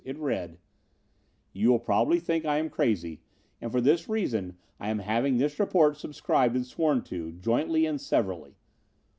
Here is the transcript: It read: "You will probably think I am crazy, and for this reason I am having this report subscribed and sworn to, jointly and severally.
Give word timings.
It 0.03 0.17
read: 0.17 0.57
"You 1.53 1.69
will 1.69 1.77
probably 1.79 2.19
think 2.19 2.43
I 2.43 2.57
am 2.57 2.71
crazy, 2.71 3.21
and 3.61 3.71
for 3.71 3.79
this 3.79 4.09
reason 4.09 4.57
I 4.79 4.89
am 4.89 4.97
having 4.97 5.37
this 5.37 5.59
report 5.59 5.95
subscribed 5.95 6.55
and 6.55 6.65
sworn 6.65 7.03
to, 7.03 7.31
jointly 7.33 7.85
and 7.85 8.01
severally. 8.01 8.55